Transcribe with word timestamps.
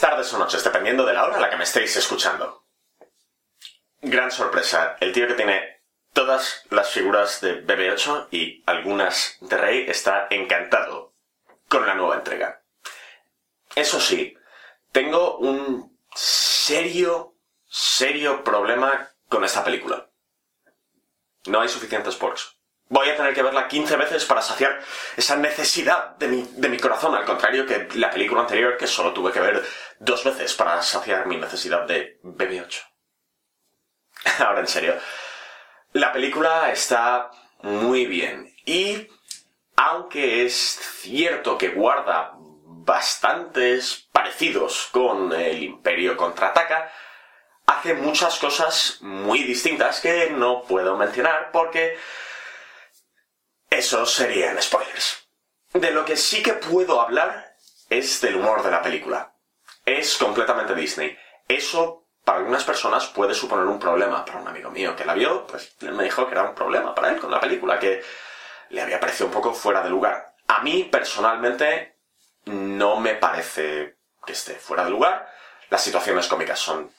Tardes 0.00 0.32
o 0.32 0.38
noches, 0.38 0.64
dependiendo 0.64 1.04
de 1.04 1.14
la 1.14 1.24
hora 1.24 1.36
a 1.36 1.40
la 1.40 1.50
que 1.50 1.56
me 1.56 1.64
estéis 1.64 1.96
escuchando. 1.96 2.64
Gran 4.00 4.30
sorpresa. 4.30 4.96
El 5.00 5.12
tío 5.12 5.26
que 5.26 5.34
tiene 5.34 5.82
todas 6.12 6.64
las 6.70 6.90
figuras 6.90 7.40
de 7.40 7.64
BB8 7.64 8.28
y 8.30 8.62
algunas 8.66 9.36
de 9.40 9.56
Rey 9.56 9.84
está 9.88 10.26
encantado 10.30 11.14
con 11.68 11.86
la 11.86 11.94
nueva 11.94 12.16
entrega. 12.16 12.62
Eso 13.74 14.00
sí, 14.00 14.36
tengo 14.90 15.38
un 15.38 15.98
serio, 16.14 17.36
serio 17.66 18.44
problema 18.44 19.10
con 19.28 19.44
esta 19.44 19.64
película. 19.64 20.10
No 21.46 21.60
hay 21.60 21.68
suficientes 21.68 22.16
poros. 22.16 22.58
Voy 22.92 23.08
a 23.08 23.16
tener 23.16 23.32
que 23.32 23.42
verla 23.42 23.68
15 23.68 23.96
veces 23.96 24.26
para 24.26 24.42
saciar 24.42 24.78
esa 25.16 25.34
necesidad 25.36 26.14
de 26.16 26.28
mi, 26.28 26.46
de 26.56 26.68
mi 26.68 26.76
corazón, 26.78 27.14
al 27.14 27.24
contrario 27.24 27.64
que 27.64 27.88
la 27.94 28.10
película 28.10 28.42
anterior 28.42 28.76
que 28.76 28.86
solo 28.86 29.14
tuve 29.14 29.32
que 29.32 29.40
ver 29.40 29.64
dos 29.98 30.22
veces 30.22 30.52
para 30.52 30.82
saciar 30.82 31.24
mi 31.24 31.38
necesidad 31.38 31.86
de 31.86 32.20
BB8. 32.22 32.82
Ahora 34.40 34.60
en 34.60 34.66
serio, 34.66 34.98
la 35.94 36.12
película 36.12 36.70
está 36.70 37.30
muy 37.62 38.04
bien 38.04 38.54
y 38.66 39.08
aunque 39.76 40.44
es 40.44 40.54
cierto 41.00 41.56
que 41.56 41.68
guarda 41.70 42.32
bastantes 42.36 44.06
parecidos 44.12 44.90
con 44.92 45.32
el 45.32 45.62
Imperio 45.62 46.14
contraataca, 46.14 46.92
hace 47.64 47.94
muchas 47.94 48.38
cosas 48.38 48.98
muy 49.00 49.44
distintas 49.44 49.98
que 50.00 50.28
no 50.28 50.64
puedo 50.64 50.98
mencionar 50.98 51.48
porque 51.52 51.96
eso 53.78 54.04
serían 54.06 54.60
spoilers. 54.60 55.26
De 55.72 55.90
lo 55.90 56.04
que 56.04 56.16
sí 56.16 56.42
que 56.42 56.52
puedo 56.52 57.00
hablar 57.00 57.56
es 57.88 58.20
del 58.20 58.36
humor 58.36 58.62
de 58.62 58.70
la 58.70 58.82
película. 58.82 59.34
Es 59.84 60.16
completamente 60.16 60.74
Disney. 60.74 61.16
Eso 61.48 62.06
para 62.24 62.38
algunas 62.38 62.64
personas 62.64 63.06
puede 63.06 63.34
suponer 63.34 63.66
un 63.66 63.78
problema. 63.78 64.24
Para 64.24 64.40
un 64.40 64.48
amigo 64.48 64.70
mío 64.70 64.94
que 64.94 65.04
la 65.04 65.14
vio, 65.14 65.46
pues 65.46 65.74
me 65.80 66.04
dijo 66.04 66.26
que 66.26 66.32
era 66.32 66.44
un 66.44 66.54
problema 66.54 66.94
para 66.94 67.10
él 67.10 67.18
con 67.18 67.30
la 67.30 67.40
película, 67.40 67.78
que 67.78 68.02
le 68.68 68.82
había 68.82 69.00
parecido 69.00 69.26
un 69.26 69.32
poco 69.32 69.54
fuera 69.54 69.82
de 69.82 69.90
lugar. 69.90 70.34
A 70.48 70.60
mí, 70.60 70.84
personalmente, 70.84 71.98
no 72.44 73.00
me 73.00 73.14
parece 73.14 73.96
que 74.26 74.32
esté 74.32 74.54
fuera 74.54 74.84
de 74.84 74.90
lugar. 74.90 75.28
Las 75.70 75.82
situaciones 75.82 76.28
cómicas 76.28 76.58
son 76.58 76.92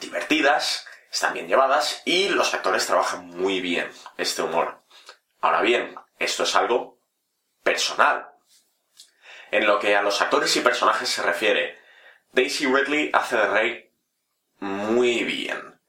divertidas, 0.00 0.86
están 1.10 1.34
bien 1.34 1.48
llevadas 1.48 2.02
y 2.04 2.28
los 2.28 2.52
actores 2.52 2.86
trabajan 2.86 3.28
muy 3.28 3.60
bien 3.60 3.90
este 4.16 4.42
humor. 4.42 4.79
Ahora 5.40 5.62
bien, 5.62 5.94
esto 6.18 6.42
es 6.42 6.54
algo 6.54 6.98
personal. 7.62 8.28
En 9.50 9.66
lo 9.66 9.78
que 9.78 9.96
a 9.96 10.02
los 10.02 10.20
actores 10.20 10.54
y 10.56 10.60
personajes 10.60 11.08
se 11.08 11.22
refiere, 11.22 11.78
Daisy 12.32 12.66
Ridley 12.66 13.10
hace 13.12 13.36
de 13.36 13.46
Rey 13.46 13.92
muy 14.60 15.24
bien. 15.24 15.80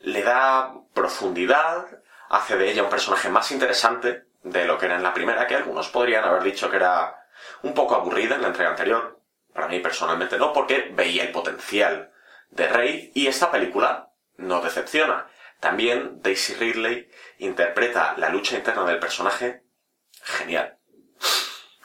Le 0.00 0.22
da 0.22 0.74
profundidad, 0.92 1.86
hace 2.28 2.56
de 2.56 2.70
ella 2.70 2.82
un 2.82 2.90
personaje 2.90 3.28
más 3.28 3.50
interesante 3.50 4.26
de 4.42 4.64
lo 4.66 4.78
que 4.78 4.86
era 4.86 4.96
en 4.96 5.02
la 5.02 5.14
primera, 5.14 5.46
que 5.46 5.56
algunos 5.56 5.88
podrían 5.88 6.24
haber 6.24 6.42
dicho 6.42 6.70
que 6.70 6.76
era 6.76 7.26
un 7.62 7.74
poco 7.74 7.94
aburrida 7.94 8.34
en 8.34 8.42
la 8.42 8.48
entrega 8.48 8.70
anterior. 8.70 9.20
Para 9.52 9.68
mí 9.68 9.80
personalmente 9.80 10.38
no, 10.38 10.52
porque 10.52 10.90
veía 10.94 11.24
el 11.24 11.32
potencial 11.32 12.12
de 12.50 12.68
Rey 12.68 13.10
y 13.14 13.26
esta 13.26 13.50
película 13.50 14.10
no 14.36 14.60
decepciona. 14.60 15.26
También 15.62 16.20
Daisy 16.20 16.54
Ridley 16.54 17.08
interpreta 17.38 18.14
la 18.16 18.30
lucha 18.30 18.56
interna 18.56 18.82
del 18.82 18.98
personaje 18.98 19.62
genial. 20.20 20.76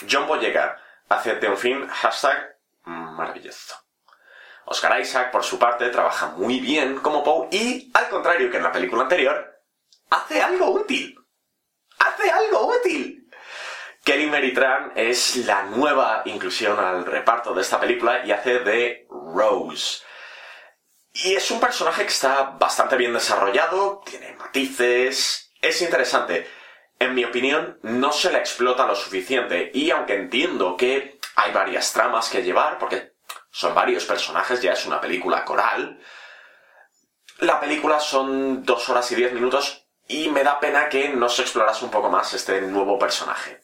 John 0.10 0.26
Boyega 0.26 0.82
hace 1.08 1.36
de 1.36 1.48
un 1.48 1.58
film 1.58 1.88
hashtag 1.88 2.58
maravilloso. 2.86 3.76
Oscar 4.66 5.00
Isaac, 5.00 5.30
por 5.30 5.44
su 5.44 5.60
parte, 5.60 5.90
trabaja 5.90 6.30
muy 6.30 6.60
bien 6.60 6.98
como 6.98 7.24
Poe 7.24 7.50
y, 7.52 7.92
al 7.94 8.10
contrario 8.10 8.50
que 8.50 8.58
en 8.58 8.64
la 8.64 8.72
película 8.72 9.04
anterior, 9.04 9.62
hace 10.10 10.42
algo 10.42 10.72
útil. 10.72 11.16
¡Hace 12.00 12.32
algo 12.32 12.76
útil! 12.76 13.30
Kelly 14.04 14.26
Mary 14.26 14.56
Tran 14.56 14.94
es 14.96 15.46
la 15.46 15.66
nueva 15.66 16.24
inclusión 16.26 16.80
al 16.80 17.06
reparto 17.06 17.54
de 17.54 17.62
esta 17.62 17.80
película 17.80 18.26
y 18.26 18.32
hace 18.32 18.58
de 18.58 19.06
Rose. 19.12 20.07
Y 21.24 21.34
es 21.34 21.50
un 21.50 21.60
personaje 21.60 22.04
que 22.04 22.12
está 22.12 22.44
bastante 22.60 22.96
bien 22.96 23.14
desarrollado, 23.14 24.04
tiene 24.06 24.34
matices, 24.34 25.52
es 25.62 25.82
interesante. 25.82 26.48
En 27.00 27.16
mi 27.16 27.24
opinión, 27.26 27.80
no 27.82 28.12
se 28.12 28.32
la 28.32 28.38
explota 28.38 28.86
lo 28.86 28.96
suficiente 28.96 29.72
y 29.74 29.90
aunque 29.90 30.16
entiendo 30.16 30.78
que 30.78 31.20
hay 31.36 31.52
varias 31.52 31.92
tramas 31.92 32.30
que 32.30 32.44
llevar, 32.44 32.78
porque 32.78 33.14
son 33.50 33.74
varios 33.74 34.06
personajes, 34.06 34.62
ya 34.62 34.74
es 34.74 34.86
una 34.86 35.02
película 35.02 35.44
coral, 35.44 36.00
la 37.40 37.60
película 37.60 38.00
son 38.00 38.64
dos 38.64 38.88
horas 38.90 39.12
y 39.12 39.16
diez 39.16 39.34
minutos 39.34 39.88
y 40.08 40.30
me 40.30 40.44
da 40.44 40.60
pena 40.60 40.88
que 40.90 41.10
no 41.10 41.30
se 41.30 41.42
explorase 41.44 41.86
un 41.86 41.92
poco 41.92 42.10
más 42.10 42.34
este 42.34 42.62
nuevo 42.62 42.98
personaje. 43.00 43.62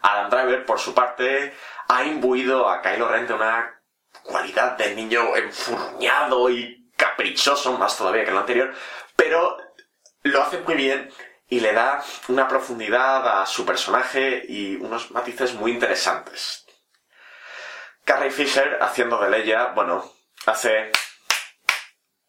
Adam 0.00 0.30
Driver, 0.30 0.64
por 0.64 0.78
su 0.78 0.94
parte, 0.94 1.54
ha 1.88 2.04
imbuido 2.04 2.68
a 2.68 2.80
Kylo 2.80 3.08
Ren 3.08 3.26
de 3.26 3.34
una 3.34 3.77
cualidad 4.28 4.76
de 4.76 4.94
niño 4.94 5.34
enfurñado 5.34 6.50
y 6.50 6.90
caprichoso, 6.96 7.78
más 7.78 7.96
todavía 7.96 8.24
que 8.24 8.30
el 8.30 8.36
anterior, 8.36 8.74
pero 9.16 9.56
lo 10.22 10.42
hace 10.42 10.58
muy 10.58 10.74
bien 10.74 11.10
y 11.48 11.60
le 11.60 11.72
da 11.72 12.04
una 12.28 12.46
profundidad 12.46 13.40
a 13.40 13.46
su 13.46 13.64
personaje 13.64 14.44
y 14.46 14.76
unos 14.76 15.10
matices 15.12 15.54
muy 15.54 15.72
interesantes. 15.72 16.66
Carrie 18.04 18.30
Fisher, 18.30 18.78
haciendo 18.82 19.18
de 19.18 19.30
Leia, 19.30 19.66
bueno, 19.68 20.12
hace 20.46 20.92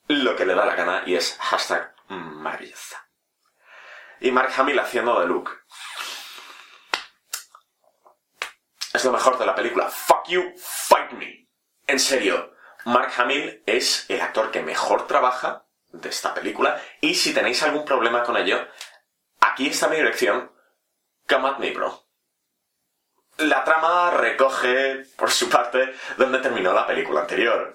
lo 0.07 0.35
que 0.35 0.45
le 0.45 0.55
da 0.55 0.65
la 0.65 0.75
gana 0.75 1.03
y 1.05 1.15
es 1.15 1.37
hashtag 1.39 1.93
maravillosa. 2.07 3.05
Y 4.21 4.31
Mark 4.31 4.51
Hamill 4.57 4.79
haciendo 4.79 5.19
de 5.19 5.27
Luke. 5.27 5.51
Es 8.93 9.05
lo 9.05 9.11
mejor 9.11 9.37
de 9.37 9.45
la 9.45 9.55
película. 9.55 9.89
Fuck 9.89 10.27
you, 10.27 10.53
fight 10.57 11.11
me. 11.11 11.48
En 11.89 11.99
serio, 11.99 12.53
Mark 12.85 13.11
Hamill 13.17 13.63
es 13.65 14.07
el 14.11 14.21
actor 14.21 14.51
que 14.51 14.61
mejor 14.61 15.07
trabaja 15.07 15.65
de 15.91 16.09
esta 16.09 16.35
película 16.35 16.79
y 17.01 17.15
si 17.15 17.33
tenéis 17.33 17.63
algún 17.63 17.83
problema 17.83 18.21
con 18.21 18.37
ello, 18.37 18.63
aquí 19.39 19.69
está 19.69 19.87
mi 19.87 19.95
dirección, 19.95 20.51
come 21.27 21.49
at 21.49 21.57
me, 21.57 21.71
bro. 21.71 22.05
La 23.37 23.63
trama 23.63 24.11
recoge, 24.11 25.03
por 25.17 25.31
su 25.31 25.49
parte, 25.49 25.95
donde 26.15 26.37
terminó 26.37 26.73
la 26.73 26.85
película 26.85 27.21
anterior. 27.21 27.73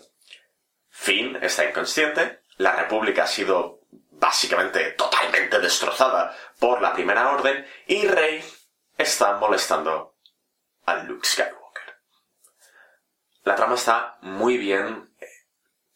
Finn 0.90 1.36
está 1.42 1.64
inconsciente, 1.64 2.42
la 2.58 2.70
República 2.70 3.24
ha 3.24 3.26
sido 3.26 3.80
básicamente 4.12 4.92
totalmente 4.92 5.58
destrozada 5.58 6.36
por 6.60 6.80
la 6.80 6.92
Primera 6.92 7.32
Orden 7.32 7.66
y 7.88 8.06
Rey 8.06 8.44
está 8.96 9.38
molestando 9.38 10.14
a 10.86 10.94
Luke 10.98 11.26
Skywalker. 11.26 11.63
La 13.44 13.54
trama 13.54 13.74
está 13.74 14.18
muy 14.22 14.58
bien. 14.58 15.14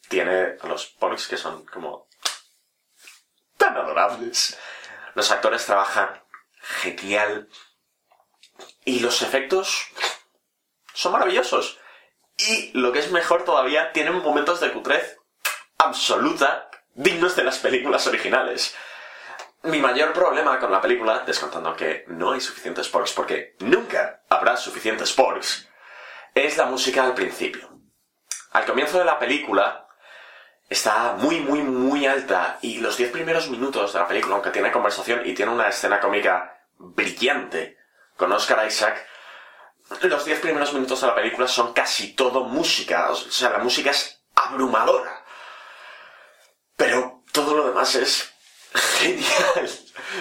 Tiene 0.09 0.57
los 0.65 0.87
Pollux 0.87 1.27
que 1.27 1.37
son 1.37 1.65
como 1.67 2.09
tan 3.57 3.77
adorables. 3.77 4.57
Los 5.15 5.31
actores 5.31 5.65
trabajan 5.67 6.23
genial. 6.61 7.49
Y 8.85 9.01
los 9.01 9.23
efectos 9.23 9.89
son 10.93 11.13
maravillosos. 11.13 11.79
Y 12.37 12.71
lo 12.79 12.93
que 12.93 13.01
es 13.01 13.11
mejor 13.11 13.45
todavía, 13.45 13.93
tienen 13.93 14.23
momentos 14.23 14.61
de 14.61 14.73
cutrez 14.73 15.17
absoluta 15.79 16.71
dignos 16.95 17.35
de 17.37 17.45
las 17.45 17.59
películas 17.59 18.07
originales. 18.07 18.75
Mi 19.63 19.81
mayor 19.81 20.13
problema 20.13 20.59
con 20.59 20.71
la 20.71 20.81
película, 20.81 21.21
descontando 21.21 21.75
que 21.77 22.05
no 22.09 22.33
hay 22.33 22.41
suficientes 22.41 22.89
porks, 22.89 23.13
porque 23.13 23.57
nunca 23.61 24.23
habrá 24.29 24.57
suficientes 24.57 25.13
porks, 25.13 25.68
es 26.47 26.57
la 26.57 26.67
música 26.67 27.05
al 27.05 27.15
principio. 27.15 27.69
Al 28.53 28.65
comienzo 28.65 28.99
de 28.99 29.05
la 29.05 29.19
película 29.19 29.89
está 30.69 31.15
muy, 31.19 31.41
muy, 31.41 31.63
muy 31.63 32.07
alta 32.07 32.59
y 32.63 32.79
los 32.79 32.97
10 32.97 33.11
primeros 33.11 33.49
minutos 33.49 33.93
de 33.93 33.99
la 33.99 34.09
película, 34.09 34.35
aunque 34.35 34.51
tiene 34.51 34.73
conversación 34.73 35.27
y 35.27 35.35
tiene 35.35 35.53
una 35.53 35.69
escena 35.69 36.01
cómica 36.01 36.61
brillante 36.77 37.79
con 38.17 38.33
Oscar 38.33 38.67
Isaac, 38.67 39.07
los 40.03 40.25
10 40.25 40.41
primeros 40.41 40.73
minutos 40.75 41.01
de 41.01 41.07
la 41.07 41.15
película 41.15 41.49
son 41.49 41.73
casi 41.73 42.15
todo 42.15 42.45
música, 42.45 43.11
o 43.11 43.15
sea, 43.15 43.51
la 43.51 43.59
música 43.59 43.91
es 43.91 44.23
abrumadora. 44.35 45.25
Pero 46.77 47.23
todo 47.33 47.57
lo 47.57 47.69
demás 47.69 47.95
es 47.95 48.33
genial. 48.75 49.71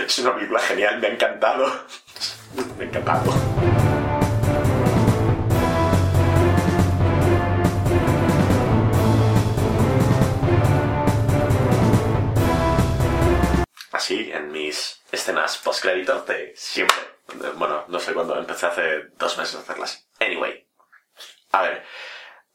Es 0.06 0.20
una 0.20 0.36
película 0.36 0.60
genial, 0.60 1.00
me 1.00 1.08
ha 1.08 1.12
encantado. 1.12 1.86
Me 2.78 2.86
ha 2.86 2.88
encantado. 2.88 3.97
Así 14.08 14.32
en 14.32 14.52
mis 14.54 15.02
escenas 15.12 15.58
post-créditos 15.58 16.26
de 16.28 16.54
siempre. 16.56 16.98
Bueno, 17.58 17.84
no 17.90 18.00
sé 18.00 18.14
cuándo, 18.14 18.38
empecé 18.38 18.68
hace 18.68 19.10
dos 19.18 19.38
meses 19.38 19.56
a 19.56 19.60
hacerlas. 19.60 20.08
Anyway. 20.22 20.66
A 21.52 21.62
ver, 21.62 21.84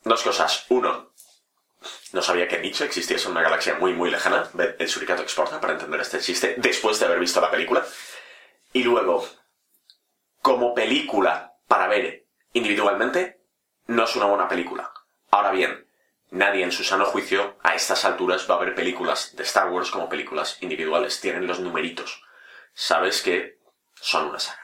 dos 0.02 0.22
cosas. 0.22 0.64
Uno, 0.70 1.12
no 2.12 2.22
sabía 2.22 2.48
que 2.48 2.58
Nietzsche 2.58 2.86
existiese 2.86 3.26
en 3.26 3.32
una 3.32 3.42
galaxia 3.42 3.74
muy, 3.74 3.92
muy 3.92 4.10
lejana. 4.10 4.48
El 4.78 4.88
Suricato 4.88 5.20
Exporta 5.20 5.60
para 5.60 5.74
entender 5.74 6.00
este 6.00 6.20
chiste 6.20 6.54
después 6.56 6.98
de 6.98 7.04
haber 7.04 7.20
visto 7.20 7.38
la 7.42 7.50
película. 7.50 7.84
Y 8.72 8.82
luego, 8.82 9.28
como 10.40 10.74
película 10.74 11.54
para 11.68 11.86
ver 11.86 12.24
individualmente, 12.54 13.42
no 13.88 14.04
es 14.04 14.16
una 14.16 14.24
buena 14.24 14.48
película. 14.48 14.90
Ahora 15.30 15.50
bien, 15.50 15.81
nadie 16.32 16.64
en 16.64 16.72
su 16.72 16.82
sano 16.82 17.04
juicio 17.04 17.56
a 17.62 17.74
estas 17.74 18.04
alturas 18.04 18.50
va 18.50 18.56
a 18.56 18.60
ver 18.60 18.74
películas 18.74 19.36
de 19.36 19.44
Star 19.44 19.70
Wars 19.70 19.90
como 19.90 20.08
películas 20.08 20.58
individuales. 20.60 21.20
Tienen 21.20 21.46
los 21.46 21.60
numeritos. 21.60 22.22
Sabes 22.74 23.22
que 23.22 23.58
son 23.94 24.28
una 24.28 24.38
saga. 24.40 24.61